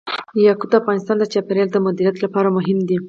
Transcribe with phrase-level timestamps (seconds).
[0.45, 2.97] یاقوت د افغانستان د چاپیریال د مدیریت لپاره مهم دي.